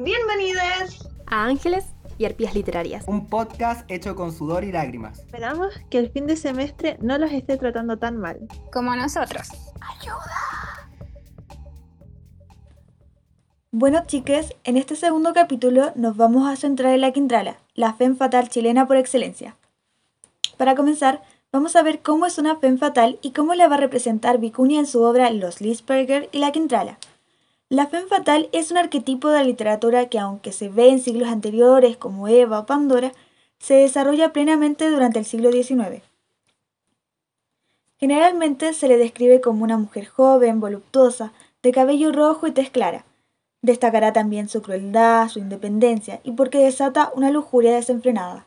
Bienvenidos 0.00 1.08
a 1.26 1.46
Ángeles 1.46 1.86
y 2.18 2.24
Arpías 2.24 2.54
Literarias. 2.54 3.02
Un 3.08 3.26
podcast 3.26 3.84
hecho 3.90 4.14
con 4.14 4.32
sudor 4.32 4.62
y 4.62 4.70
lágrimas. 4.70 5.18
Esperamos 5.18 5.74
que 5.90 5.98
el 5.98 6.08
fin 6.08 6.28
de 6.28 6.36
semestre 6.36 6.96
no 7.00 7.18
los 7.18 7.32
esté 7.32 7.56
tratando 7.56 7.98
tan 7.98 8.16
mal. 8.16 8.38
Como 8.72 8.94
nosotros. 8.94 9.48
¡Ayuda! 9.80 10.88
Bueno, 13.72 14.04
chiques, 14.06 14.54
en 14.62 14.76
este 14.76 14.94
segundo 14.94 15.34
capítulo 15.34 15.90
nos 15.96 16.16
vamos 16.16 16.48
a 16.48 16.54
centrar 16.54 16.94
en 16.94 17.00
la 17.00 17.10
Quintrala, 17.10 17.56
la 17.74 17.92
femme 17.92 18.14
fatal 18.14 18.48
chilena 18.48 18.86
por 18.86 18.98
excelencia. 18.98 19.56
Para 20.56 20.76
comenzar, 20.76 21.22
vamos 21.50 21.74
a 21.74 21.82
ver 21.82 22.02
cómo 22.02 22.24
es 22.24 22.38
una 22.38 22.54
femme 22.54 22.78
fatal 22.78 23.18
y 23.20 23.32
cómo 23.32 23.52
la 23.54 23.66
va 23.66 23.74
a 23.74 23.80
representar 23.80 24.38
Vicuña 24.38 24.78
en 24.78 24.86
su 24.86 25.02
obra 25.02 25.30
Los 25.30 25.60
Lisperger 25.60 26.28
y 26.30 26.38
la 26.38 26.52
Quintrala. 26.52 26.98
La 27.70 27.86
femme 27.86 28.08
fatal 28.08 28.48
es 28.52 28.70
un 28.70 28.78
arquetipo 28.78 29.28
de 29.28 29.38
la 29.38 29.44
literatura 29.44 30.08
que, 30.08 30.18
aunque 30.18 30.52
se 30.52 30.70
ve 30.70 30.88
en 30.88 31.00
siglos 31.00 31.28
anteriores 31.28 31.98
como 31.98 32.26
Eva 32.26 32.60
o 32.60 32.66
Pandora, 32.66 33.12
se 33.58 33.74
desarrolla 33.74 34.32
plenamente 34.32 34.88
durante 34.88 35.18
el 35.18 35.26
siglo 35.26 35.52
XIX. 35.52 36.02
Generalmente 37.98 38.72
se 38.72 38.88
le 38.88 38.96
describe 38.96 39.42
como 39.42 39.64
una 39.64 39.76
mujer 39.76 40.06
joven, 40.06 40.60
voluptuosa, 40.60 41.32
de 41.62 41.72
cabello 41.72 42.10
rojo 42.10 42.46
y 42.46 42.52
tez 42.52 42.70
clara. 42.70 43.04
Destacará 43.60 44.14
también 44.14 44.48
su 44.48 44.62
crueldad, 44.62 45.28
su 45.28 45.38
independencia 45.38 46.20
y 46.24 46.32
porque 46.32 46.58
desata 46.58 47.12
una 47.14 47.30
lujuria 47.30 47.74
desenfrenada. 47.74 48.46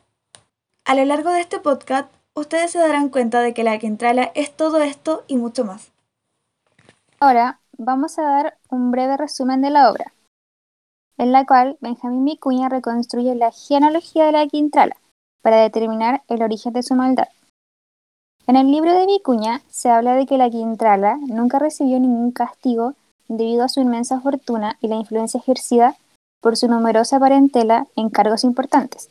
A 0.83 0.95
lo 0.95 1.05
largo 1.05 1.29
de 1.29 1.41
este 1.41 1.59
podcast, 1.59 2.11
ustedes 2.33 2.71
se 2.71 2.79
darán 2.79 3.09
cuenta 3.09 3.41
de 3.41 3.53
que 3.53 3.63
la 3.63 3.77
Quintrala 3.77 4.31
es 4.33 4.55
todo 4.55 4.81
esto 4.81 5.25
y 5.27 5.37
mucho 5.37 5.63
más. 5.63 5.91
Ahora 7.19 7.60
vamos 7.77 8.19
a 8.19 8.23
dar 8.23 8.57
un 8.69 8.91
breve 8.91 9.17
resumen 9.17 9.61
de 9.61 9.69
la 9.69 9.89
obra, 9.91 10.13
en 11.17 11.31
la 11.31 11.45
cual 11.45 11.77
Benjamín 11.81 12.25
Vicuña 12.25 12.69
reconstruye 12.69 13.35
la 13.35 13.51
genealogía 13.51 14.25
de 14.25 14.31
la 14.31 14.47
Quintrala 14.47 14.95
para 15.41 15.57
determinar 15.57 16.23
el 16.27 16.43
origen 16.43 16.73
de 16.73 16.83
su 16.83 16.95
maldad. 16.95 17.27
En 18.47 18.55
el 18.55 18.71
libro 18.71 18.93
de 18.93 19.05
Vicuña 19.05 19.61
se 19.69 19.89
habla 19.89 20.15
de 20.15 20.25
que 20.25 20.37
la 20.37 20.49
Quintrala 20.49 21.17
nunca 21.17 21.59
recibió 21.59 21.99
ningún 21.99 22.31
castigo 22.31 22.93
debido 23.27 23.63
a 23.63 23.69
su 23.69 23.79
inmensa 23.79 24.19
fortuna 24.19 24.77
y 24.81 24.87
la 24.87 24.95
influencia 24.95 25.39
ejercida 25.39 25.95
por 26.41 26.57
su 26.57 26.67
numerosa 26.67 27.19
parentela 27.19 27.87
en 27.95 28.09
cargos 28.09 28.43
importantes. 28.43 29.09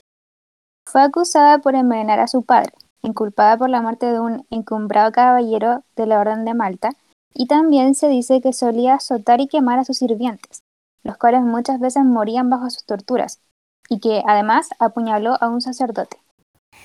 Fue 0.87 1.01
acusada 1.03 1.59
por 1.59 1.75
envenenar 1.75 2.19
a 2.19 2.27
su 2.27 2.43
padre, 2.43 2.73
inculpada 3.03 3.57
por 3.57 3.71
la 3.71 3.81
muerte 3.81 4.07
de 4.07 4.21
un 4.21 4.45
encumbrado 4.51 5.13
caballero 5.13 5.85
de 5.97 6.07
la 6.07 6.19
Orden 6.19 6.45
de 6.45 6.55
Malta, 6.55 6.91
y 7.35 7.47
también 7.47 7.95
se 7.95 8.09
dice 8.09 8.41
que 8.41 8.53
solía 8.53 8.95
azotar 8.95 9.41
y 9.41 9.49
quemar 9.49 9.79
a 9.79 9.85
sus 9.85 9.99
sirvientes, 9.99 10.63
los 11.03 11.17
cuales 11.17 11.43
muchas 11.43 11.81
veces 11.81 12.05
morían 12.05 12.51
bajo 12.51 12.69
sus 12.71 12.85
torturas, 12.85 13.41
y 13.89 14.01
que 14.01 14.23
además 14.27 14.69
apuñaló 14.79 15.37
a 15.41 15.49
un 15.49 15.61
sacerdote. 15.61 16.19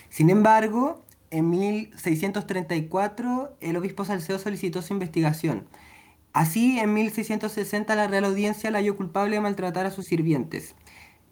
Sin 0.10 0.30
embargo, 0.30 1.02
en 1.32 1.50
1634 1.50 3.58
el 3.60 3.78
obispo 3.78 4.06
Salcedo 4.06 4.40
solicitó 4.40 4.82
su 4.82 4.94
investigación. 4.94 5.68
Así, 6.34 6.80
en 6.80 6.94
1660 6.94 7.96
la 7.96 8.08
Real 8.08 8.26
Audiencia 8.26 8.72
la 8.72 8.80
halló 8.80 8.98
culpable 8.98 9.36
de 9.36 9.42
maltratar 9.42 9.86
a 9.86 9.92
sus 9.92 10.06
sirvientes. 10.06 10.76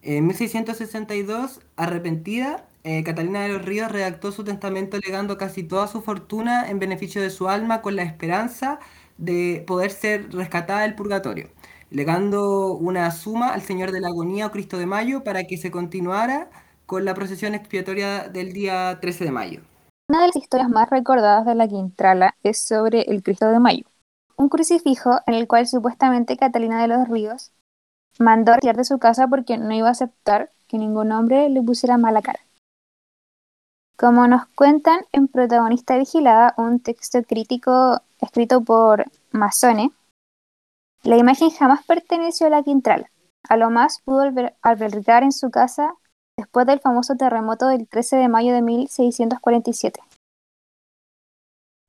En 0.01 0.27
1662, 0.27 1.61
arrepentida, 1.77 2.67
eh, 2.83 3.03
Catalina 3.03 3.43
de 3.43 3.49
los 3.49 3.63
Ríos 3.63 3.91
redactó 3.91 4.33
su 4.33 4.43
testamento 4.43 4.97
legando 4.97 5.37
casi 5.37 5.63
toda 5.63 5.87
su 5.87 6.01
fortuna 6.01 6.69
en 6.69 6.79
beneficio 6.79 7.21
de 7.21 7.29
su 7.29 7.47
alma 7.47 7.81
con 7.81 7.95
la 7.95 8.03
esperanza 8.03 8.79
de 9.17 9.63
poder 9.67 9.91
ser 9.91 10.33
rescatada 10.33 10.81
del 10.81 10.95
purgatorio, 10.95 11.49
legando 11.89 12.73
una 12.73 13.11
suma 13.11 13.53
al 13.53 13.61
Señor 13.61 13.91
de 13.91 14.01
la 14.01 14.09
Agonía 14.09 14.47
o 14.47 14.51
Cristo 14.51 14.77
de 14.77 14.85
Mayo 14.85 15.23
para 15.23 15.43
que 15.43 15.57
se 15.57 15.71
continuara 15.71 16.49
con 16.85 17.05
la 17.05 17.13
procesión 17.13 17.55
expiatoria 17.55 18.27
del 18.29 18.53
día 18.53 18.99
13 18.99 19.25
de 19.25 19.31
mayo. 19.31 19.61
Una 20.09 20.21
de 20.21 20.27
las 20.27 20.35
historias 20.35 20.69
más 20.69 20.89
recordadas 20.89 21.45
de 21.45 21.55
la 21.55 21.67
Quintrala 21.67 22.35
es 22.43 22.59
sobre 22.59 23.03
el 23.03 23.23
Cristo 23.23 23.47
de 23.47 23.59
Mayo, 23.59 23.85
un 24.35 24.49
crucifijo 24.49 25.19
en 25.25 25.35
el 25.35 25.47
cual 25.47 25.67
supuestamente 25.67 26.37
Catalina 26.37 26.81
de 26.81 26.87
los 26.87 27.07
Ríos 27.07 27.51
mandó 28.19 28.53
retirar 28.53 28.75
de 28.75 28.83
su 28.83 28.99
casa 28.99 29.27
porque 29.27 29.57
no 29.57 29.73
iba 29.73 29.87
a 29.87 29.91
aceptar 29.91 30.49
que 30.67 30.77
ningún 30.77 31.11
hombre 31.11 31.49
le 31.49 31.61
pusiera 31.61 31.97
mala 31.97 32.21
cara. 32.21 32.39
Como 33.97 34.27
nos 34.27 34.47
cuentan 34.47 35.01
en 35.11 35.27
Protagonista 35.27 35.97
Vigilada, 35.97 36.53
un 36.57 36.79
texto 36.79 37.23
crítico 37.23 38.01
escrito 38.23 38.63
por 38.63 39.05
Masone, 39.31 39.91
la 41.03 41.17
imagen 41.17 41.49
jamás 41.49 41.85
perteneció 41.85 42.47
a 42.47 42.49
la 42.49 42.63
Quintrala. 42.63 43.11
A 43.49 43.57
lo 43.57 43.69
más 43.69 44.01
pudo 44.05 44.31
albergar 44.61 45.23
en 45.23 45.33
su 45.33 45.51
casa 45.51 45.95
después 46.37 46.65
del 46.65 46.79
famoso 46.79 47.15
terremoto 47.15 47.67
del 47.67 47.87
13 47.87 48.15
de 48.15 48.29
mayo 48.29 48.53
de 48.53 48.61
1647. 48.61 49.99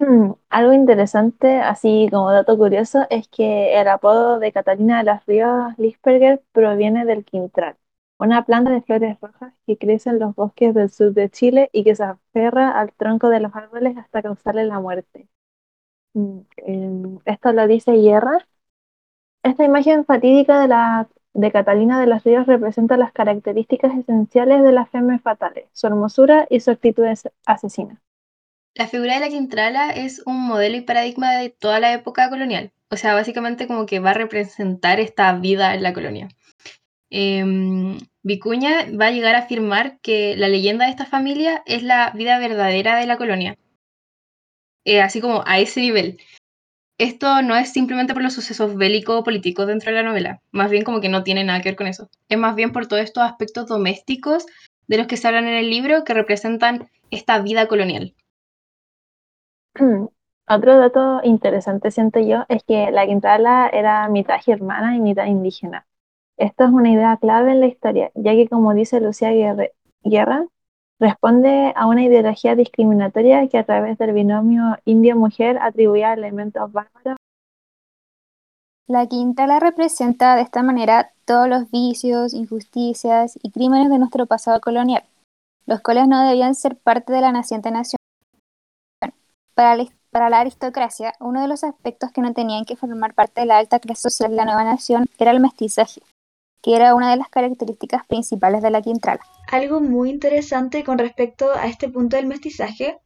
Hmm, 0.00 0.32
algo 0.50 0.72
interesante, 0.72 1.60
así 1.60 2.08
como 2.10 2.32
dato 2.32 2.58
curioso, 2.58 3.06
es 3.10 3.28
que 3.28 3.80
el 3.80 3.86
apodo 3.86 4.40
de 4.40 4.52
Catalina 4.52 4.98
de 4.98 5.04
las 5.04 5.24
Ríos 5.26 5.78
Lisperger 5.78 6.42
proviene 6.52 7.04
del 7.04 7.24
quintral, 7.24 7.76
una 8.18 8.44
planta 8.44 8.70
de 8.72 8.82
flores 8.82 9.18
rojas 9.20 9.54
que 9.66 9.78
crece 9.78 10.10
en 10.10 10.18
los 10.18 10.34
bosques 10.34 10.74
del 10.74 10.90
sur 10.90 11.12
de 11.12 11.30
Chile 11.30 11.70
y 11.72 11.84
que 11.84 11.94
se 11.94 12.02
aferra 12.02 12.72
al 12.72 12.92
tronco 12.92 13.28
de 13.28 13.40
los 13.40 13.54
árboles 13.54 13.96
hasta 13.96 14.22
causarle 14.22 14.64
la 14.64 14.80
muerte. 14.80 15.28
Esto 16.14 17.52
lo 17.52 17.66
dice 17.66 17.92
Guerra. 17.92 18.46
Esta 19.42 19.64
imagen 19.64 20.04
fatídica 20.04 20.60
de 20.60 20.68
la 20.68 21.08
de 21.34 21.50
Catalina 21.50 22.00
de 22.00 22.06
los 22.06 22.22
Ríos 22.22 22.46
representa 22.46 22.96
las 22.96 23.12
características 23.12 23.92
esenciales 23.98 24.62
de 24.62 24.72
las 24.72 24.88
femme 24.88 25.18
fatales, 25.18 25.66
su 25.72 25.88
hermosura 25.88 26.46
y 26.48 26.60
su 26.60 26.70
actitud 26.70 27.04
asesina. 27.44 28.00
La 28.74 28.86
figura 28.86 29.14
de 29.14 29.20
la 29.20 29.28
Quintrala 29.28 29.90
es 29.90 30.22
un 30.26 30.46
modelo 30.46 30.76
y 30.76 30.80
paradigma 30.80 31.32
de 31.32 31.50
toda 31.50 31.80
la 31.80 31.92
época 31.92 32.30
colonial. 32.30 32.72
O 32.90 32.96
sea, 32.96 33.14
básicamente 33.14 33.66
como 33.66 33.86
que 33.86 33.98
va 33.98 34.10
a 34.10 34.14
representar 34.14 35.00
esta 35.00 35.32
vida 35.34 35.74
en 35.74 35.82
la 35.82 35.92
colonia. 35.92 36.28
Em, 37.10 37.98
Vicuña 38.22 38.86
va 38.98 39.06
a 39.06 39.10
llegar 39.10 39.34
a 39.34 39.40
afirmar 39.40 39.98
que 40.00 40.36
la 40.36 40.48
leyenda 40.48 40.86
de 40.86 40.90
esta 40.90 41.06
familia 41.06 41.62
es 41.66 41.82
la 41.82 42.10
vida 42.10 42.38
verdadera 42.38 42.96
de 42.96 43.06
la 43.06 43.16
colonia. 43.16 43.56
Eh, 44.84 45.00
así 45.00 45.20
como 45.20 45.42
a 45.46 45.58
ese 45.58 45.80
nivel 45.80 46.18
esto 46.98 47.42
no 47.42 47.56
es 47.56 47.72
simplemente 47.72 48.14
por 48.14 48.22
los 48.22 48.34
sucesos 48.34 48.76
bélico-políticos 48.76 49.66
dentro 49.66 49.90
de 49.90 49.96
la 49.96 50.08
novela, 50.08 50.40
más 50.52 50.70
bien 50.70 50.84
como 50.84 51.00
que 51.00 51.08
no 51.08 51.24
tiene 51.24 51.42
nada 51.42 51.60
que 51.60 51.70
ver 51.70 51.76
con 51.76 51.88
eso. 51.88 52.08
Es 52.28 52.38
más 52.38 52.54
bien 52.54 52.72
por 52.72 52.86
todos 52.86 53.02
estos 53.02 53.24
aspectos 53.24 53.66
domésticos 53.66 54.46
de 54.86 54.98
los 54.98 55.06
que 55.08 55.16
se 55.16 55.26
hablan 55.26 55.48
en 55.48 55.54
el 55.54 55.70
libro 55.70 56.04
que 56.04 56.14
representan 56.14 56.88
esta 57.10 57.40
vida 57.40 57.66
colonial. 57.66 58.14
Otro 60.46 60.78
dato 60.78 61.20
interesante, 61.24 61.90
siento 61.90 62.20
yo, 62.20 62.44
es 62.48 62.62
que 62.62 62.90
la 62.92 63.06
Quintala 63.06 63.68
era 63.72 64.08
mitad 64.08 64.40
germana 64.40 64.94
y 64.94 65.00
mitad 65.00 65.26
indígena. 65.26 65.86
Esto 66.36 66.64
es 66.64 66.70
una 66.70 66.90
idea 66.90 67.16
clave 67.16 67.52
en 67.52 67.60
la 67.60 67.66
historia, 67.66 68.12
ya 68.14 68.32
que 68.32 68.48
como 68.48 68.72
dice 68.72 69.00
Lucía 69.00 69.30
Guerra, 70.04 70.46
Responde 71.00 71.72
a 71.74 71.86
una 71.86 72.04
ideología 72.04 72.54
discriminatoria 72.54 73.48
que 73.48 73.58
a 73.58 73.64
través 73.64 73.98
del 73.98 74.12
binomio 74.12 74.78
indio-mujer 74.84 75.58
atribuía 75.60 76.12
elementos 76.12 76.72
bárbaros. 76.72 77.16
La 78.86 79.06
quinta 79.06 79.46
la 79.46 79.60
representa 79.60 80.36
de 80.36 80.42
esta 80.42 80.62
manera 80.62 81.10
todos 81.24 81.48
los 81.48 81.70
vicios, 81.70 82.34
injusticias 82.34 83.38
y 83.42 83.50
crímenes 83.50 83.90
de 83.90 83.98
nuestro 83.98 84.26
pasado 84.26 84.60
colonial, 84.60 85.04
los 85.66 85.80
cuales 85.80 86.06
no 86.06 86.22
debían 86.26 86.54
ser 86.54 86.76
parte 86.76 87.12
de 87.12 87.22
la 87.22 87.32
naciente 87.32 87.70
nación. 87.70 87.98
Para 89.54 89.76
para 90.10 90.30
la 90.30 90.38
aristocracia, 90.38 91.12
uno 91.18 91.42
de 91.42 91.48
los 91.48 91.64
aspectos 91.64 92.12
que 92.12 92.20
no 92.20 92.32
tenían 92.32 92.64
que 92.64 92.76
formar 92.76 93.14
parte 93.14 93.40
de 93.40 93.48
la 93.48 93.58
alta 93.58 93.80
clase 93.80 94.02
social 94.02 94.30
de 94.30 94.36
la 94.36 94.44
nueva 94.44 94.62
nación 94.62 95.06
era 95.18 95.32
el 95.32 95.40
mestizaje, 95.40 96.02
que 96.64 96.74
era 96.74 96.94
una 96.94 97.10
de 97.10 97.18
las 97.18 97.28
características 97.28 98.06
principales 98.06 98.62
de 98.62 98.70
la 98.70 98.80
Quintrala. 98.80 99.20
Algo 99.52 99.82
muy 99.82 100.08
interesante 100.08 100.82
con 100.82 100.96
respecto 100.96 101.52
a 101.52 101.66
este 101.66 101.90
punto 101.90 102.16
del 102.16 102.24
mestizaje 102.26 102.96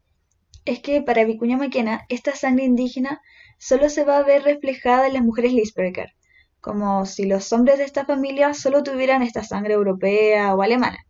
es 0.65 0.79
que 0.79 1.03
para 1.03 1.25
Vicuña 1.25 1.57
Maquena 1.57 2.07
esta 2.09 2.37
sangre 2.37 2.67
indígena 2.67 3.21
solo 3.59 3.89
se 3.89 4.05
va 4.05 4.19
a 4.19 4.23
ver 4.23 4.45
reflejada 4.45 5.09
en 5.09 5.15
las 5.15 5.25
mujeres 5.25 5.53
Lisberger, 5.53 6.13
como 6.61 7.05
si 7.05 7.25
los 7.25 7.53
hombres 7.53 7.79
de 7.79 7.85
esta 7.85 8.05
familia 8.05 8.55
solo 8.55 8.85
tuvieran 8.85 9.23
esta 9.23 9.43
sangre 9.43 9.75
europea 9.75 10.55
o 10.55 10.63
alemana. 10.63 11.05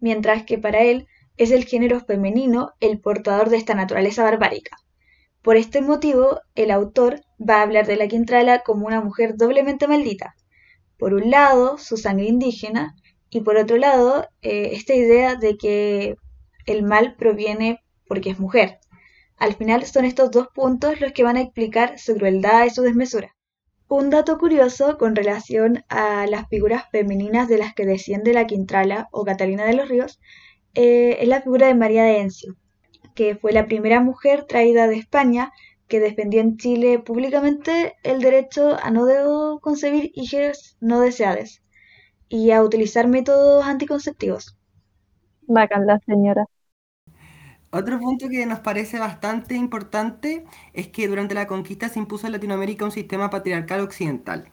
Mientras 0.00 0.42
que 0.42 0.58
para 0.58 0.82
él 0.82 1.06
es 1.38 1.50
el 1.50 1.64
género 1.64 2.00
femenino 2.00 2.72
el 2.78 3.00
portador 3.00 3.48
de 3.48 3.56
esta 3.56 3.74
naturaleza 3.74 4.22
barbárica. 4.22 4.76
Por 5.40 5.56
este 5.56 5.80
motivo, 5.80 6.40
el 6.54 6.70
autor 6.70 7.22
va 7.40 7.60
a 7.60 7.62
hablar 7.62 7.86
de 7.86 7.96
la 7.96 8.06
Quintrala 8.06 8.58
como 8.58 8.86
una 8.86 9.00
mujer 9.00 9.36
doblemente 9.38 9.88
maldita, 9.88 10.34
por 10.98 11.14
un 11.14 11.30
lado, 11.30 11.78
su 11.78 11.96
sangre 11.96 12.26
indígena, 12.26 12.94
y 13.30 13.40
por 13.40 13.56
otro 13.56 13.76
lado, 13.76 14.28
eh, 14.42 14.70
esta 14.72 14.94
idea 14.94 15.34
de 15.34 15.56
que 15.56 16.16
el 16.66 16.82
mal 16.82 17.16
proviene 17.16 17.80
porque 18.06 18.30
es 18.30 18.38
mujer. 18.38 18.78
Al 19.36 19.54
final 19.54 19.84
son 19.84 20.04
estos 20.04 20.30
dos 20.30 20.48
puntos 20.54 21.00
los 21.00 21.12
que 21.12 21.22
van 21.22 21.36
a 21.36 21.42
explicar 21.42 21.98
su 21.98 22.16
crueldad 22.16 22.64
y 22.64 22.70
su 22.70 22.82
desmesura. 22.82 23.36
Un 23.88 24.10
dato 24.10 24.38
curioso 24.38 24.98
con 24.98 25.14
relación 25.14 25.84
a 25.88 26.26
las 26.26 26.48
figuras 26.48 26.84
femeninas 26.90 27.46
de 27.48 27.58
las 27.58 27.74
que 27.74 27.86
desciende 27.86 28.32
la 28.32 28.46
Quintrala 28.46 29.08
o 29.12 29.24
Catalina 29.24 29.64
de 29.64 29.74
los 29.74 29.88
Ríos 29.88 30.18
eh, 30.74 31.18
es 31.20 31.28
la 31.28 31.42
figura 31.42 31.68
de 31.68 31.74
María 31.74 32.02
de 32.04 32.18
Encio, 32.20 32.56
que 33.14 33.36
fue 33.36 33.52
la 33.52 33.66
primera 33.66 34.00
mujer 34.00 34.44
traída 34.44 34.88
de 34.88 34.96
España 34.96 35.52
que 35.88 36.00
defendió 36.00 36.40
en 36.40 36.56
Chile 36.56 36.98
públicamente 36.98 37.96
el 38.02 38.20
derecho 38.20 38.76
a 38.82 38.90
no 38.90 39.60
concebir 39.60 40.12
hijos 40.14 40.76
no 40.80 41.00
deseados 41.00 41.62
y 42.28 42.50
a 42.50 42.62
utilizar 42.62 43.06
métodos 43.08 43.64
anticonceptivos. 43.64 44.56
Bacán 45.42 45.86
la 45.86 46.00
señora. 46.00 46.46
Otro 47.70 47.98
punto 48.00 48.28
que 48.28 48.46
nos 48.46 48.60
parece 48.60 48.98
bastante 48.98 49.54
importante 49.54 50.44
es 50.72 50.88
que 50.88 51.08
durante 51.08 51.34
la 51.34 51.46
conquista 51.46 51.88
se 51.88 51.98
impuso 51.98 52.26
en 52.26 52.32
Latinoamérica 52.32 52.84
un 52.84 52.90
sistema 52.92 53.28
patriarcal 53.30 53.80
occidental, 53.80 54.48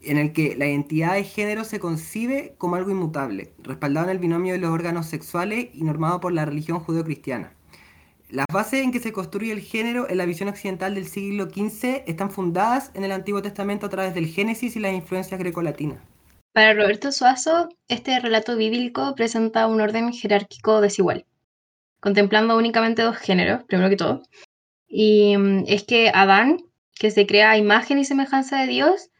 en 0.00 0.18
el 0.18 0.32
que 0.32 0.56
la 0.56 0.66
identidad 0.66 1.14
de 1.14 1.24
género 1.24 1.64
se 1.64 1.80
concibe 1.80 2.54
como 2.58 2.76
algo 2.76 2.90
inmutable, 2.90 3.54
respaldado 3.58 4.06
en 4.06 4.12
el 4.12 4.18
binomio 4.18 4.54
de 4.54 4.58
los 4.60 4.70
órganos 4.70 5.06
sexuales 5.06 5.68
y 5.74 5.84
normado 5.84 6.20
por 6.20 6.32
la 6.32 6.44
religión 6.44 6.80
judeocristiana. 6.80 7.55
Las 8.28 8.46
bases 8.52 8.82
en 8.82 8.90
que 8.90 8.98
se 8.98 9.12
construye 9.12 9.52
el 9.52 9.60
género 9.60 10.10
en 10.10 10.18
la 10.18 10.26
visión 10.26 10.48
occidental 10.48 10.96
del 10.96 11.06
siglo 11.06 11.44
XV 11.44 12.02
están 12.06 12.30
fundadas 12.32 12.90
en 12.94 13.04
el 13.04 13.12
Antiguo 13.12 13.40
Testamento 13.40 13.86
a 13.86 13.88
través 13.88 14.14
del 14.14 14.26
Génesis 14.26 14.74
y 14.74 14.80
las 14.80 14.92
influencias 14.94 15.38
grecolatinas. 15.38 15.98
Para 16.52 16.74
Roberto 16.74 17.12
Suazo, 17.12 17.68
este 17.86 18.18
relato 18.18 18.56
bíblico 18.56 19.14
presenta 19.14 19.68
un 19.68 19.80
orden 19.80 20.12
jerárquico 20.12 20.80
desigual, 20.80 21.24
contemplando 22.00 22.56
únicamente 22.56 23.02
dos 23.02 23.16
géneros, 23.16 23.62
primero 23.62 23.90
que 23.90 23.96
todo. 23.96 24.22
Y 24.88 25.36
mm, 25.36 25.64
es 25.68 25.84
que 25.84 26.10
Adán, 26.12 26.58
que 26.98 27.12
se 27.12 27.26
crea 27.26 27.52
a 27.52 27.58
imagen 27.58 27.98
y 27.98 28.04
semejanza 28.04 28.60
de 28.60 28.66
Dios, 28.66 29.10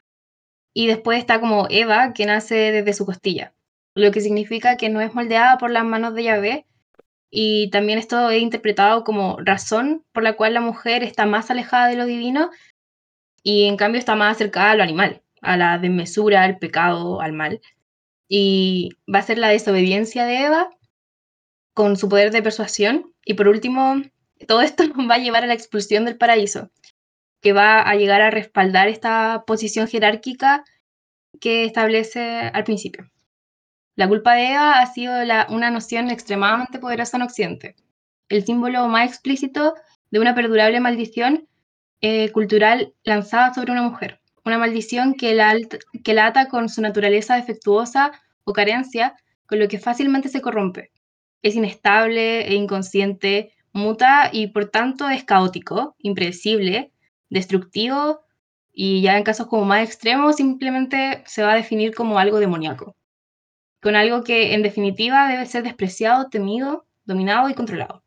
y 0.72 0.88
después 0.88 1.20
está 1.20 1.38
como 1.40 1.68
Eva, 1.70 2.12
que 2.12 2.26
nace 2.26 2.72
desde 2.72 2.92
su 2.92 3.06
costilla, 3.06 3.54
lo 3.94 4.10
que 4.10 4.20
significa 4.20 4.76
que 4.76 4.88
no 4.88 5.00
es 5.00 5.14
moldeada 5.14 5.58
por 5.58 5.70
las 5.70 5.84
manos 5.84 6.14
de 6.14 6.24
Yahvé, 6.24 6.66
y 7.30 7.70
también 7.70 7.98
esto 7.98 8.30
es 8.30 8.40
interpretado 8.40 9.04
como 9.04 9.36
razón 9.38 10.04
por 10.12 10.22
la 10.22 10.34
cual 10.34 10.54
la 10.54 10.60
mujer 10.60 11.02
está 11.02 11.26
más 11.26 11.50
alejada 11.50 11.88
de 11.88 11.96
lo 11.96 12.06
divino 12.06 12.50
y 13.42 13.66
en 13.66 13.76
cambio 13.76 13.98
está 13.98 14.14
más 14.16 14.36
acercada 14.36 14.72
a 14.72 14.74
lo 14.74 14.82
animal, 14.82 15.22
a 15.40 15.56
la 15.56 15.78
desmesura, 15.78 16.42
al 16.42 16.58
pecado, 16.58 17.20
al 17.20 17.32
mal. 17.32 17.60
Y 18.28 18.90
va 19.12 19.20
a 19.20 19.22
ser 19.22 19.38
la 19.38 19.48
desobediencia 19.48 20.24
de 20.24 20.46
Eva 20.46 20.70
con 21.74 21.96
su 21.96 22.08
poder 22.08 22.32
de 22.32 22.42
persuasión. 22.42 23.12
Y 23.24 23.34
por 23.34 23.48
último, 23.48 24.02
todo 24.48 24.62
esto 24.62 24.84
va 25.10 25.14
a 25.14 25.18
llevar 25.18 25.44
a 25.44 25.46
la 25.46 25.54
expulsión 25.54 26.04
del 26.04 26.16
paraíso, 26.16 26.70
que 27.40 27.52
va 27.52 27.82
a 27.82 27.94
llegar 27.94 28.20
a 28.20 28.30
respaldar 28.30 28.88
esta 28.88 29.44
posición 29.46 29.86
jerárquica 29.86 30.64
que 31.40 31.64
establece 31.64 32.50
al 32.52 32.64
principio. 32.64 33.10
La 33.96 34.08
culpa 34.08 34.34
de 34.34 34.50
Eva 34.50 34.78
ha 34.78 34.86
sido 34.92 35.14
una 35.48 35.70
noción 35.70 36.10
extremadamente 36.10 36.78
poderosa 36.78 37.16
en 37.16 37.22
Occidente, 37.22 37.76
el 38.28 38.44
símbolo 38.44 38.86
más 38.88 39.08
explícito 39.08 39.74
de 40.10 40.20
una 40.20 40.34
perdurable 40.34 40.80
maldición 40.80 41.48
eh, 42.02 42.30
cultural 42.32 42.92
lanzada 43.04 43.54
sobre 43.54 43.72
una 43.72 43.80
mujer, 43.80 44.20
una 44.44 44.58
maldición 44.58 45.14
que 45.14 45.34
la, 45.34 45.56
que 46.04 46.12
la 46.12 46.26
ata 46.26 46.50
con 46.50 46.68
su 46.68 46.82
naturaleza 46.82 47.36
defectuosa 47.36 48.12
o 48.44 48.52
carencia, 48.52 49.16
con 49.46 49.60
lo 49.60 49.66
que 49.66 49.78
fácilmente 49.78 50.28
se 50.28 50.42
corrompe. 50.42 50.90
Es 51.40 51.54
inestable 51.54 52.46
e 52.46 52.52
inconsciente, 52.52 53.54
muta 53.72 54.28
y 54.30 54.48
por 54.48 54.68
tanto 54.68 55.08
es 55.08 55.24
caótico, 55.24 55.96
impredecible, 56.00 56.92
destructivo 57.30 58.20
y 58.74 59.00
ya 59.00 59.16
en 59.16 59.24
casos 59.24 59.46
como 59.46 59.64
más 59.64 59.88
extremos 59.88 60.36
simplemente 60.36 61.24
se 61.24 61.42
va 61.42 61.52
a 61.52 61.56
definir 61.56 61.94
como 61.94 62.18
algo 62.18 62.40
demoníaco 62.40 62.94
con 63.80 63.94
algo 63.96 64.24
que 64.24 64.54
en 64.54 64.62
definitiva 64.62 65.28
debe 65.28 65.46
ser 65.46 65.62
despreciado, 65.62 66.28
temido, 66.28 66.86
dominado 67.04 67.48
y 67.48 67.54
controlado. 67.54 68.02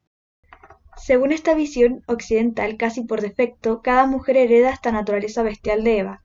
Según 0.98 1.32
esta 1.32 1.54
visión 1.54 2.04
occidental, 2.08 2.76
casi 2.76 3.04
por 3.04 3.22
defecto, 3.22 3.82
cada 3.82 4.06
mujer 4.06 4.36
hereda 4.36 4.72
esta 4.72 4.92
naturaleza 4.92 5.44
bestial 5.44 5.84
de 5.84 6.00
Eva. 6.00 6.24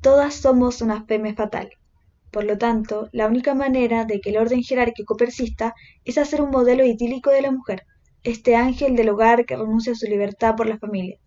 Todas 0.00 0.34
somos 0.34 0.80
una 0.80 1.04
feme 1.04 1.34
fatal. 1.34 1.70
Por 2.30 2.44
lo 2.44 2.56
tanto, 2.58 3.08
la 3.12 3.26
única 3.26 3.54
manera 3.54 4.04
de 4.04 4.20
que 4.20 4.30
el 4.30 4.38
orden 4.38 4.62
jerárquico 4.62 5.16
persista 5.16 5.74
es 6.04 6.18
hacer 6.18 6.40
un 6.40 6.50
modelo 6.50 6.84
idílico 6.84 7.30
de 7.30 7.42
la 7.42 7.50
mujer, 7.50 7.82
este 8.22 8.56
ángel 8.56 8.96
del 8.96 9.10
hogar 9.10 9.46
que 9.46 9.56
renuncia 9.56 9.92
a 9.92 9.96
su 9.96 10.06
libertad 10.06 10.56
por 10.56 10.66
la 10.66 10.78
familia, 10.78 11.18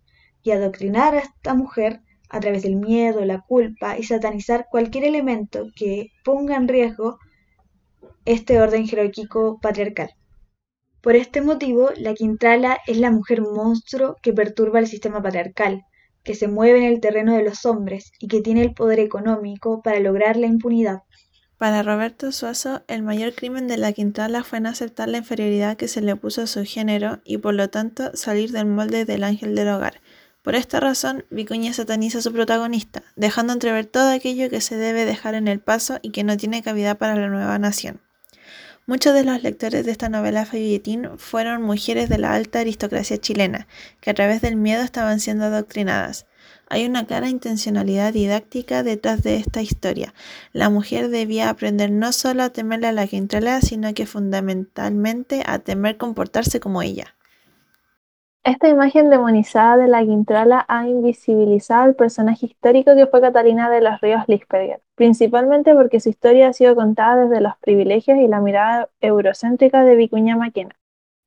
y 0.42 0.52
adoctrinar 0.52 1.16
a 1.16 1.20
esta 1.20 1.54
mujer 1.54 2.02
a 2.30 2.40
través 2.40 2.64
del 2.64 2.76
miedo, 2.76 3.24
la 3.26 3.42
culpa 3.42 3.98
y 3.98 4.04
satanizar 4.04 4.68
cualquier 4.70 5.06
elemento 5.06 5.68
que 5.76 6.12
ponga 6.24 6.56
en 6.56 6.68
riesgo 6.68 7.18
este 8.30 8.62
orden 8.62 8.88
jerárquico 8.88 9.60
patriarcal. 9.60 10.12
Por 11.02 11.16
este 11.16 11.42
motivo, 11.42 11.90
la 11.98 12.14
Quintrala 12.14 12.78
es 12.86 13.00
la 13.00 13.10
mujer 13.10 13.42
monstruo 13.42 14.18
que 14.22 14.34
perturba 14.34 14.78
el 14.78 14.86
sistema 14.86 15.20
patriarcal, 15.20 15.82
que 16.24 16.36
se 16.36 16.48
mueve 16.48 16.78
en 16.78 16.94
el 16.94 17.02
terreno 17.02 17.36
de 17.36 17.44
los 17.44 17.66
hombres 17.66 18.12
y 18.20 18.28
que 18.28 18.42
tiene 18.42 18.62
el 18.62 18.76
poder 18.76 19.00
económico 19.00 19.82
para 19.82 20.00
lograr 20.00 20.38
la 20.38 20.46
impunidad. 20.46 21.00
Para 21.58 21.82
Roberto 21.82 22.32
Suazo, 22.32 22.84
el 22.88 23.02
mayor 23.02 23.34
crimen 23.34 23.68
de 23.68 23.78
la 23.78 23.94
Quintrala 23.94 24.44
fue 24.44 24.60
no 24.60 24.70
aceptar 24.70 25.10
la 25.10 25.18
inferioridad 25.18 25.76
que 25.76 25.88
se 25.88 26.02
le 26.02 26.16
puso 26.16 26.44
a 26.44 26.48
su 26.48 26.64
género 26.66 27.22
y 27.24 27.40
por 27.40 27.56
lo 27.56 27.72
tanto 27.72 28.12
salir 28.14 28.52
del 28.52 28.68
molde 28.68 29.06
del 29.06 29.24
ángel 29.24 29.56
del 29.56 29.70
hogar. 29.70 30.02
Por 30.44 30.54
esta 30.54 30.80
razón, 30.80 31.26
Vicuña 31.32 31.74
sataniza 31.74 32.20
a 32.20 32.22
su 32.22 32.32
protagonista, 32.32 33.02
dejando 33.16 33.54
entrever 33.54 33.88
todo 33.88 34.12
aquello 34.12 34.52
que 34.52 34.62
se 34.62 34.76
debe 34.78 35.06
dejar 35.06 35.34
en 35.34 35.48
el 35.48 35.62
paso 35.62 35.98
y 36.04 36.12
que 36.12 36.24
no 36.24 36.38
tiene 36.38 36.62
cabida 36.62 36.94
para 36.94 37.16
la 37.16 37.28
nueva 37.28 37.58
nación. 37.58 38.02
Muchos 38.90 39.14
de 39.14 39.24
los 39.24 39.44
lectores 39.44 39.86
de 39.86 39.92
esta 39.92 40.10
novela 40.10 40.48
folletín 40.48 41.10
fueron 41.20 41.62
mujeres 41.62 42.10
de 42.10 42.18
la 42.18 42.34
alta 42.34 42.62
aristocracia 42.62 43.20
chilena, 43.20 43.68
que 44.02 44.10
a 44.10 44.16
través 44.16 44.42
del 44.42 44.56
miedo 44.56 44.82
estaban 44.82 45.20
siendo 45.20 45.46
adoctrinadas. 45.46 46.26
Hay 46.70 46.88
una 46.88 47.06
clara 47.06 47.30
intencionalidad 47.30 48.14
didáctica 48.14 48.82
detrás 48.82 49.22
de 49.22 49.36
esta 49.36 49.62
historia. 49.62 50.16
La 50.54 50.72
mujer 50.72 51.10
debía 51.10 51.52
aprender 51.52 51.92
no 51.92 52.12
solo 52.12 52.42
a 52.42 52.50
temerle 52.50 52.88
a 52.88 52.92
la 52.92 53.06
Quintrala, 53.06 53.62
sino 53.62 53.94
que 53.94 54.08
fundamentalmente 54.08 55.44
a 55.46 55.60
temer 55.60 55.98
comportarse 55.98 56.60
como 56.60 56.82
ella. 56.82 57.14
Esta 58.46 58.70
imagen 58.70 59.10
demonizada 59.10 59.76
de 59.76 59.90
la 59.90 60.02
Quintrala 60.02 60.66
ha 60.70 60.88
invisibilizado 60.88 61.84
al 61.84 61.96
personaje 61.96 62.46
histórico 62.46 62.96
que 62.96 63.06
fue 63.06 63.20
Catalina 63.20 63.70
de 63.70 63.82
los 63.82 64.00
Ríos 64.00 64.24
Lisperger, 64.28 64.82
principalmente 64.96 65.76
porque 65.76 66.00
su 66.00 66.08
historia 66.08 66.48
ha 66.48 66.54
sido 66.54 66.74
contada 66.74 67.26
desde 67.26 67.42
los 67.42 67.58
privilegios 67.58 68.18
y 68.18 68.30
la 68.30 68.40
mirada 68.40 68.90
eurocéntrica 69.02 69.84
de 69.84 69.98
Vicuña 69.98 70.38
Maquena, 70.38 70.78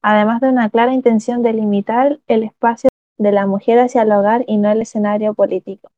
además 0.00 0.40
de 0.40 0.48
una 0.48 0.70
clara 0.70 0.94
intención 0.94 1.42
de 1.42 1.52
limitar 1.52 2.18
el 2.28 2.44
espacio 2.44 2.88
de 3.18 3.32
la 3.32 3.46
mujer 3.46 3.78
hacia 3.78 4.02
el 4.02 4.12
hogar 4.12 4.44
y 4.46 4.56
no 4.56 4.70
el 4.70 4.80
escenario 4.80 5.34
político. 5.34 5.90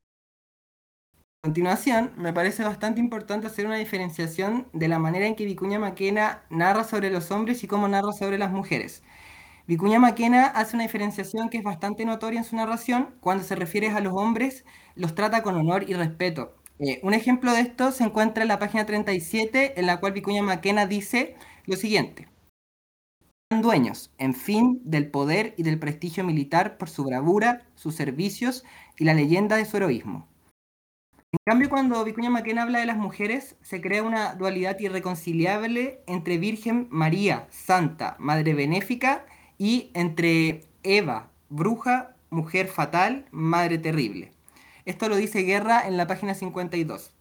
A 1.44 1.46
continuación, 1.46 2.10
me 2.16 2.32
parece 2.32 2.64
bastante 2.64 3.00
importante 3.00 3.46
hacer 3.46 3.66
una 3.66 3.76
diferenciación 3.76 4.66
de 4.72 4.88
la 4.88 4.98
manera 4.98 5.26
en 5.26 5.36
que 5.36 5.44
Vicuña 5.44 5.78
Maquena 5.78 6.42
narra 6.50 6.82
sobre 6.82 7.10
los 7.10 7.30
hombres 7.30 7.62
y 7.62 7.68
cómo 7.68 7.86
narra 7.86 8.12
sobre 8.12 8.36
las 8.36 8.50
mujeres. 8.50 9.02
Vicuña 9.66 9.98
Maquena 9.98 10.44
hace 10.44 10.76
una 10.76 10.84
diferenciación 10.84 11.48
que 11.48 11.56
es 11.56 11.64
bastante 11.64 12.04
notoria 12.04 12.38
en 12.38 12.44
su 12.44 12.54
narración. 12.54 13.14
Cuando 13.20 13.44
se 13.44 13.56
refiere 13.56 13.88
a 13.88 14.00
los 14.00 14.12
hombres, 14.12 14.66
los 14.94 15.14
trata 15.14 15.42
con 15.42 15.56
honor 15.56 15.88
y 15.88 15.94
respeto. 15.94 16.54
Eh, 16.78 17.00
un 17.02 17.14
ejemplo 17.14 17.50
de 17.52 17.60
esto 17.60 17.90
se 17.90 18.04
encuentra 18.04 18.42
en 18.42 18.48
la 18.48 18.58
página 18.58 18.84
37, 18.84 19.80
en 19.80 19.86
la 19.86 20.00
cual 20.00 20.12
Vicuña 20.12 20.42
Maquena 20.42 20.86
dice 20.86 21.36
lo 21.64 21.76
siguiente. 21.76 22.28
Dueños, 23.48 24.10
en 24.18 24.34
fin, 24.34 24.82
del 24.84 25.10
poder 25.10 25.54
y 25.56 25.62
del 25.62 25.78
prestigio 25.78 26.24
militar 26.24 26.76
por 26.76 26.90
su 26.90 27.04
bravura, 27.04 27.62
sus 27.74 27.94
servicios 27.94 28.64
y 28.98 29.04
la 29.04 29.14
leyenda 29.14 29.56
de 29.56 29.64
su 29.64 29.78
heroísmo. 29.78 30.28
En 31.32 31.38
cambio, 31.46 31.70
cuando 31.70 32.04
Vicuña 32.04 32.28
Maquena 32.28 32.62
habla 32.62 32.80
de 32.80 32.86
las 32.86 32.98
mujeres, 32.98 33.56
se 33.62 33.80
crea 33.80 34.02
una 34.02 34.34
dualidad 34.34 34.78
irreconciliable 34.78 36.02
entre 36.06 36.36
Virgen 36.36 36.86
María, 36.90 37.46
Santa, 37.50 38.16
Madre 38.18 38.52
Benéfica 38.52 39.24
y 39.58 39.90
entre 39.94 40.64
Eva, 40.82 41.30
bruja, 41.48 42.16
mujer 42.30 42.68
fatal, 42.68 43.26
madre 43.30 43.78
terrible. 43.78 44.32
Esto 44.84 45.08
lo 45.08 45.16
dice 45.16 45.42
Guerra 45.42 45.86
en 45.86 45.96
la 45.96 46.06
página 46.06 46.34
52. 46.34 47.12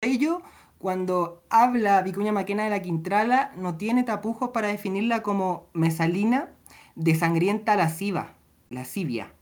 Por 0.00 0.08
ello, 0.08 0.42
cuando 0.78 1.44
habla 1.50 2.02
Vicuña 2.02 2.32
Maquena 2.32 2.64
de 2.64 2.70
la 2.70 2.82
Quintrala, 2.82 3.52
no 3.56 3.76
tiene 3.76 4.02
tapujos 4.02 4.50
para 4.50 4.68
definirla 4.68 5.22
como 5.22 5.68
mesalina 5.74 6.50
de 6.94 7.14
sangrienta 7.14 7.76
lasciva, 7.76 8.34
lascivia, 8.70 9.32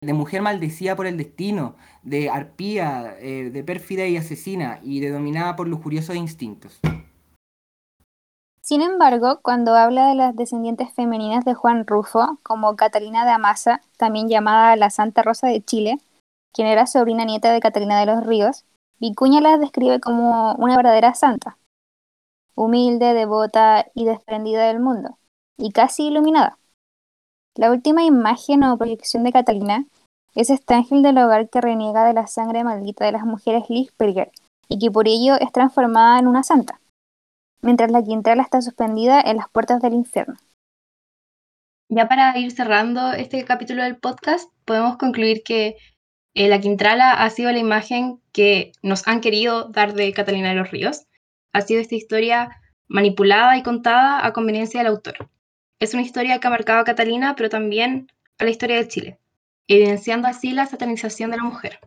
de 0.00 0.12
mujer 0.12 0.42
maldecida 0.42 0.94
por 0.94 1.06
el 1.06 1.16
destino, 1.16 1.76
de 2.02 2.30
arpía, 2.30 3.16
eh, 3.20 3.50
de 3.52 3.64
pérfida 3.64 4.06
y 4.06 4.16
asesina, 4.16 4.80
y 4.82 5.00
de 5.00 5.10
dominada 5.10 5.56
por 5.56 5.66
lujuriosos 5.66 6.16
instintos. 6.16 6.80
Sin 8.68 8.82
embargo, 8.82 9.40
cuando 9.40 9.74
habla 9.74 10.08
de 10.08 10.14
las 10.14 10.36
descendientes 10.36 10.92
femeninas 10.92 11.46
de 11.46 11.54
Juan 11.54 11.86
Rufo, 11.86 12.38
como 12.42 12.76
Catalina 12.76 13.24
de 13.24 13.30
Amasa, 13.30 13.80
también 13.96 14.28
llamada 14.28 14.76
la 14.76 14.90
Santa 14.90 15.22
Rosa 15.22 15.46
de 15.46 15.64
Chile, 15.64 15.96
quien 16.52 16.68
era 16.68 16.86
sobrina 16.86 17.24
nieta 17.24 17.50
de 17.50 17.60
Catalina 17.60 17.98
de 17.98 18.04
los 18.04 18.26
Ríos, 18.26 18.66
Vicuña 19.00 19.40
la 19.40 19.56
describe 19.56 20.00
como 20.00 20.52
una 20.56 20.76
verdadera 20.76 21.14
santa, 21.14 21.56
humilde, 22.54 23.14
devota 23.14 23.86
y 23.94 24.04
desprendida 24.04 24.66
del 24.66 24.80
mundo, 24.80 25.16
y 25.56 25.72
casi 25.72 26.08
iluminada. 26.08 26.58
La 27.56 27.70
última 27.70 28.04
imagen 28.04 28.64
o 28.64 28.76
proyección 28.76 29.24
de 29.24 29.32
Catalina 29.32 29.86
es 30.34 30.50
este 30.50 30.74
ángel 30.74 31.02
del 31.02 31.16
hogar 31.16 31.48
que 31.48 31.62
reniega 31.62 32.04
de 32.04 32.12
la 32.12 32.26
sangre 32.26 32.64
maldita 32.64 33.06
de 33.06 33.12
las 33.12 33.24
mujeres 33.24 33.70
Lisperger 33.70 34.30
y 34.68 34.78
que 34.78 34.90
por 34.90 35.08
ello 35.08 35.36
es 35.36 35.52
transformada 35.52 36.18
en 36.18 36.26
una 36.26 36.42
santa, 36.42 36.78
mientras 37.62 37.90
la 37.90 38.02
Quintrala 38.02 38.42
está 38.42 38.60
suspendida 38.62 39.20
en 39.20 39.36
las 39.36 39.48
puertas 39.48 39.80
del 39.80 39.94
infierno. 39.94 40.36
Ya 41.88 42.06
para 42.06 42.36
ir 42.38 42.50
cerrando 42.50 43.12
este 43.12 43.44
capítulo 43.44 43.82
del 43.82 43.96
podcast, 43.96 44.50
podemos 44.64 44.98
concluir 44.98 45.42
que 45.42 45.76
eh, 46.34 46.48
la 46.48 46.60
Quintrala 46.60 47.12
ha 47.12 47.30
sido 47.30 47.50
la 47.50 47.58
imagen 47.58 48.20
que 48.32 48.72
nos 48.82 49.08
han 49.08 49.20
querido 49.20 49.70
dar 49.70 49.94
de 49.94 50.12
Catalina 50.12 50.50
de 50.50 50.56
los 50.56 50.70
Ríos. 50.70 51.06
Ha 51.52 51.62
sido 51.62 51.80
esta 51.80 51.94
historia 51.94 52.50
manipulada 52.88 53.56
y 53.56 53.62
contada 53.62 54.24
a 54.24 54.32
conveniencia 54.32 54.80
del 54.80 54.88
autor. 54.88 55.30
Es 55.80 55.94
una 55.94 56.02
historia 56.02 56.38
que 56.38 56.46
ha 56.46 56.50
marcado 56.50 56.80
a 56.80 56.84
Catalina, 56.84 57.34
pero 57.36 57.48
también 57.48 58.10
a 58.38 58.44
la 58.44 58.50
historia 58.50 58.76
de 58.76 58.88
Chile, 58.88 59.18
evidenciando 59.66 60.28
así 60.28 60.52
la 60.52 60.66
satanización 60.66 61.30
de 61.30 61.38
la 61.38 61.44
mujer. 61.44 61.80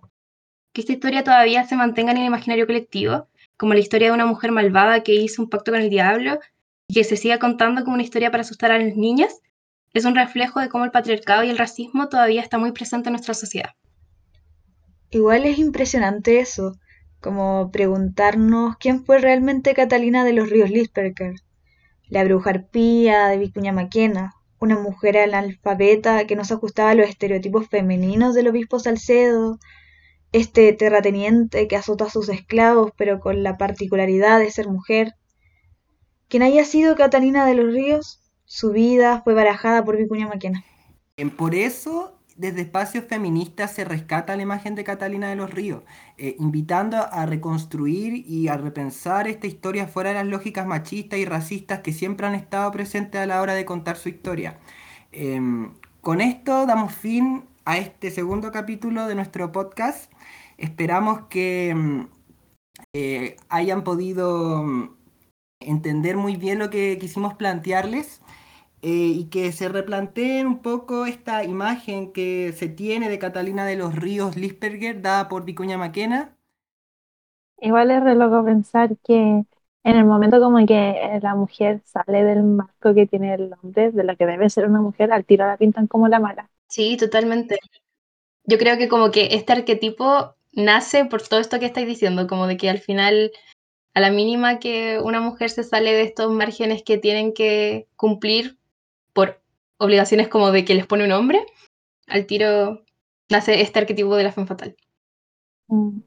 Que 0.74 0.82
esta 0.82 0.94
historia 0.94 1.24
todavía 1.24 1.66
se 1.66 1.75
mantenga 1.75 2.12
en 2.12 2.18
el 2.18 2.25
imaginario 2.25 2.66
colectivo, 2.66 3.28
como 3.62 3.75
la 3.75 3.80
historia 3.80 4.08
de 4.08 4.15
una 4.15 4.25
mujer 4.25 4.51
malvada 4.51 5.03
que 5.03 5.13
hizo 5.13 5.44
un 5.44 5.48
pacto 5.48 5.72
con 5.72 5.80
el 5.80 5.91
diablo 5.91 6.39
y 6.88 6.96
que 6.96 7.03
se 7.03 7.15
siga 7.15 7.38
contando 7.38 7.84
como 7.84 7.94
una 7.94 8.01
historia 8.01 8.32
para 8.32 8.41
asustar 8.41 8.72
a 8.72 8.80
las 8.80 8.96
niñas, 8.96 9.39
es 9.94 10.03
un 10.03 10.15
reflejo 10.15 10.60
de 10.60 10.68
cómo 10.68 10.84
el 10.84 10.89
patriarcado 10.89 11.44
y 11.44 11.51
el 11.51 11.60
racismo 11.60 12.10
todavía 12.10 12.41
está 12.41 12.58
muy 12.58 12.72
presente 12.72 13.10
en 13.10 13.13
nuestra 13.13 13.36
sociedad. 13.36 13.70
Igual 15.12 15.46
es 15.46 15.60
impresionante 15.60 16.39
eso, 16.39 16.80
como 17.20 17.70
preguntarnos 17.70 18.77
quién 18.80 19.06
fue 19.06 19.20
realmente 19.20 19.75
Catalina 19.75 20.25
de 20.25 20.34
los 20.34 20.50
Ríos 20.50 20.72
Lisperker, 20.72 21.36
la 22.08 22.24
bruja 22.24 22.50
arpía 22.50 23.27
de 23.27 23.38
Vicuña 23.38 23.74
Maquena, 23.74 24.34
una 24.60 24.80
mujer 24.80 25.20
analfabeta 25.20 26.25
que 26.25 26.36
no 26.36 26.46
se 26.46 26.56
ajustaba 26.56 26.89
a 26.89 26.96
los 26.96 27.08
estereotipos 27.08 27.68
femeninos 27.68 28.34
del 28.34 28.48
obispo 28.48 28.80
Salcedo, 28.80 29.60
este 30.31 30.73
terrateniente 30.73 31.67
que 31.67 31.75
azota 31.75 32.05
a 32.05 32.09
sus 32.09 32.29
esclavos 32.29 32.91
pero 32.97 33.19
con 33.19 33.43
la 33.43 33.57
particularidad 33.57 34.39
de 34.39 34.51
ser 34.51 34.67
mujer. 34.67 35.15
Quien 36.27 36.43
haya 36.43 36.63
sido 36.63 36.95
Catalina 36.95 37.45
de 37.45 37.55
los 37.55 37.73
Ríos, 37.73 38.21
su 38.45 38.71
vida 38.71 39.21
fue 39.23 39.33
barajada 39.33 39.83
por 39.83 39.97
Vicuña 39.97 40.27
Maquena. 40.27 40.63
Por 41.38 41.55
eso 41.55 42.21
desde 42.41 42.61
espacios 42.61 43.05
feministas 43.05 43.71
se 43.73 43.83
rescata 43.83 44.35
la 44.35 44.41
imagen 44.41 44.73
de 44.73 44.83
Catalina 44.83 45.29
de 45.29 45.35
los 45.35 45.51
Ríos, 45.51 45.83
eh, 46.17 46.35
invitando 46.39 46.97
a 46.97 47.25
reconstruir 47.25 48.25
y 48.27 48.47
a 48.47 48.57
repensar 48.57 49.27
esta 49.27 49.47
historia 49.47 49.85
fuera 49.88 50.09
de 50.09 50.15
las 50.15 50.25
lógicas 50.25 50.65
machistas 50.65 51.19
y 51.19 51.25
racistas 51.25 51.81
que 51.81 51.93
siempre 51.93 52.25
han 52.25 52.35
estado 52.35 52.71
presentes 52.71 53.21
a 53.21 53.25
la 53.25 53.41
hora 53.41 53.53
de 53.53 53.65
contar 53.65 53.97
su 53.97 54.09
historia. 54.09 54.57
Em, 55.11 55.73
con 56.01 56.19
esto 56.19 56.65
damos 56.65 56.93
fin 56.95 57.43
a 57.65 57.77
este 57.77 58.12
segundo 58.12 58.51
capítulo 58.51 59.08
de 59.08 59.15
nuestro 59.15 59.51
podcast. 59.51 60.12
Esperamos 60.58 61.27
que 61.30 61.70
em, 61.70 62.08
eh, 62.94 63.38
hayan 63.50 63.84
podido 63.84 64.62
em, 64.62 64.91
entender 65.60 66.18
muy 66.18 66.36
bien 66.38 66.60
lo 66.60 66.70
que 66.70 66.98
quisimos 67.00 67.36
plantearles. 67.36 68.22
Eh, 68.84 69.13
y 69.15 69.25
que 69.25 69.51
se 69.51 69.70
replanteen 69.70 70.48
un 70.48 70.60
poco 70.60 71.06
esta 71.06 71.44
imagen 71.44 72.12
que 72.12 72.51
se 72.53 72.68
tiene 72.68 73.10
de 73.10 73.20
Catalina 73.20 73.63
de 73.63 73.75
los 73.75 73.96
Ríos 73.96 74.38
Lisperger, 74.38 75.03
dada 75.03 75.30
por 75.30 75.46
Vicuña 75.46 75.77
Maquena. 75.77 76.36
Igual 77.60 77.91
es 77.91 78.03
re 78.03 78.15
loco 78.15 78.44
pensar 78.44 78.98
que 79.03 79.46
en 79.84 79.96
el 79.98 80.06
momento 80.06 80.39
como 80.41 80.65
que 80.65 81.20
la 81.22 81.36
mujer 81.36 81.82
sale 81.86 82.24
del 82.24 82.44
marco 82.44 82.94
que 82.94 83.08
tiene 83.08 83.36
el 83.36 83.53
hombre, 83.62 83.91
de 83.91 84.03
lo 84.03 84.18
que 84.18 84.25
debe 84.25 84.50
ser 84.50 84.68
una 84.68 84.82
mujer, 84.82 85.13
al 85.13 85.25
tiro 85.25 85.46
la 85.48 85.58
pintan 85.58 85.88
como 85.88 86.08
la 86.08 86.20
mala. 86.20 86.50
Sí, 86.72 86.96
totalmente. 86.96 87.60
Yo 88.46 88.58
creo 88.58 88.78
que 88.78 88.88
como 88.88 89.12
que 89.12 89.30
este 89.34 89.51
arquetipo 89.54 90.36
nace 90.54 91.04
por 91.04 91.22
todo 91.22 91.42
esto 91.42 91.60
que 91.60 91.66
estáis 91.66 91.86
diciendo, 91.86 92.28
como 92.28 92.48
de 92.48 92.56
que 92.56 92.70
al 92.70 92.80
final, 92.80 93.32
a 93.94 94.00
la 94.00 94.10
mínima 94.10 94.60
que 94.60 95.00
una 95.04 95.20
mujer 95.20 95.50
se 95.50 95.63
sale 95.63 95.94
de 95.94 96.04
estos 96.04 96.32
márgenes 96.32 96.84
que 96.84 96.98
tienen 96.98 97.34
que 97.34 97.90
cumplir 97.98 98.58
por 99.13 99.42
obligaciones 99.80 100.30
como 100.30 100.51
de 100.51 100.63
que 100.63 100.75
les 100.75 100.88
pone 100.88 101.04
un 101.04 101.12
hombre, 101.12 101.46
al 102.08 102.25
tiro 102.25 102.84
nace 103.30 103.62
este 103.62 103.80
arquetipo 103.80 104.16
de 104.16 104.24
la 104.24 104.32
fe 104.32 104.46
fatal. 104.46 104.78
Mm. 105.68 106.00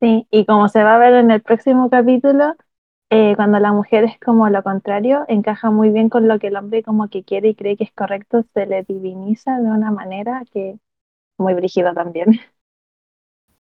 Sí, 0.00 0.26
y 0.32 0.44
como 0.44 0.68
se 0.68 0.82
va 0.82 0.96
a 0.96 0.98
ver 0.98 1.14
en 1.14 1.30
el 1.30 1.40
próximo 1.40 1.88
capítulo, 1.88 2.56
eh, 3.14 3.34
cuando 3.36 3.58
la 3.58 3.72
mujer 3.72 4.04
es 4.04 4.18
como 4.18 4.48
lo 4.48 4.62
contrario, 4.62 5.24
encaja 5.28 5.70
muy 5.70 5.90
bien 5.90 6.08
con 6.08 6.28
lo 6.28 6.38
que 6.38 6.46
el 6.46 6.56
hombre 6.56 6.82
como 6.82 7.08
que 7.08 7.24
quiere 7.24 7.50
y 7.50 7.54
cree 7.54 7.76
que 7.76 7.84
es 7.84 7.92
correcto, 7.92 8.42
se 8.54 8.64
le 8.64 8.84
diviniza 8.84 9.58
de 9.58 9.68
una 9.68 9.90
manera 9.90 10.42
que 10.50 10.78
muy 11.36 11.52
brígida 11.54 11.92
también. 11.92 12.40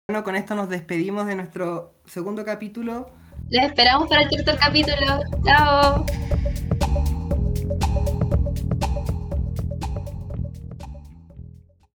Bueno, 0.07 0.23
con 0.23 0.35
esto 0.35 0.53
nos 0.53 0.69
despedimos 0.69 1.25
de 1.27 1.35
nuestro 1.35 1.95
segundo 2.05 2.43
capítulo. 2.43 3.09
Les 3.49 3.65
esperamos 3.65 4.09
para 4.09 4.23
el 4.23 4.29
tercer 4.29 4.57
capítulo. 4.57 5.19
Chao. 5.45 6.05